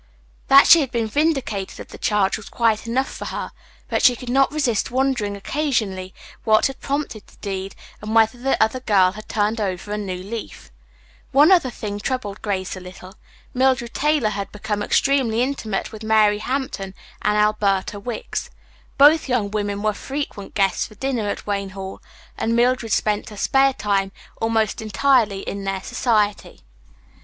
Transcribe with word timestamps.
That 0.47 0.65
she 0.65 0.81
had 0.81 0.89
been 0.89 1.05
vindicated 1.05 1.79
of 1.79 1.89
the 1.89 1.99
charge 1.99 2.35
was 2.35 2.49
quite 2.49 2.87
enough 2.87 3.07
for 3.17 3.25
her, 3.25 3.51
but 3.87 4.01
she 4.01 4.15
could 4.15 4.31
not 4.31 4.51
resist 4.51 4.89
wondering 4.89 5.37
occasionally 5.37 6.11
what 6.43 6.65
had 6.65 6.79
prompted 6.81 7.27
the 7.27 7.37
deed, 7.39 7.75
and 8.01 8.15
whether 8.15 8.39
the 8.39 8.57
other 8.59 8.79
girl 8.79 9.11
had 9.11 9.29
turned 9.29 9.61
over 9.61 9.91
a 9.91 9.99
new 9.99 10.15
leaf. 10.17 10.71
One 11.31 11.51
other 11.51 11.69
thing 11.69 11.99
troubled 11.99 12.41
Grace 12.41 12.73
not 12.75 12.81
a 12.81 12.83
little. 12.83 13.13
Mildred 13.53 13.93
Taylor 13.93 14.29
had 14.31 14.51
become 14.51 14.81
extremely 14.81 15.43
intimate 15.43 15.91
with 15.91 16.01
Mary 16.01 16.39
Hampton 16.39 16.95
and 17.21 17.37
Alberta 17.37 17.99
Wicks. 17.99 18.49
Both 18.97 19.29
young 19.29 19.51
women 19.51 19.83
were 19.83 19.93
frequent 19.93 20.55
guests 20.55 20.87
for 20.87 20.95
dinner 20.95 21.29
at 21.29 21.45
Wayne 21.45 21.69
Hall, 21.77 22.01
and 22.39 22.55
Mildred 22.55 22.91
spent 22.91 23.29
her 23.29 23.37
spare 23.37 23.73
time 23.73 24.11
almost 24.37 24.81
entirely 24.81 25.41
in 25.41 25.63
their 25.63 25.83
society. 25.83 26.61